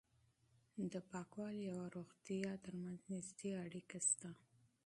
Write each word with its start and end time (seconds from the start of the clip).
د 0.91 0.93
پاکوالي 1.11 1.65
او 1.77 1.81
روغتیا 1.97 2.51
ترمنځ 2.65 2.99
نږدې 3.13 3.51
اړیکه 3.65 3.97
شته. 4.09 4.29